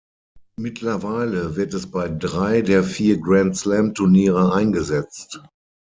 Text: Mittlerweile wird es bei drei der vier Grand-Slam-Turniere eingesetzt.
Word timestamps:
Mittlerweile 0.57 1.57
wird 1.57 1.75
es 1.75 1.91
bei 1.91 2.09
drei 2.09 2.63
der 2.63 2.83
vier 2.83 3.19
Grand-Slam-Turniere 3.21 4.51
eingesetzt. 4.51 5.43